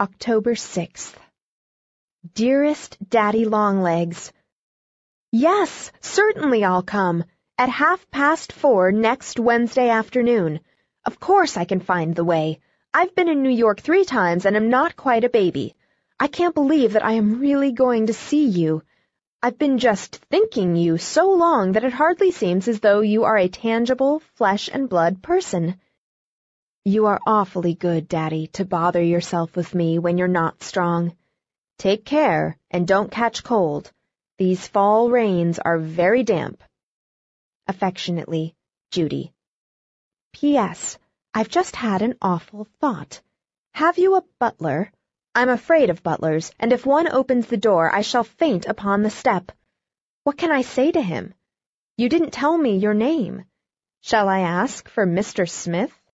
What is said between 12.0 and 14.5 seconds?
the way. I've been in New York three times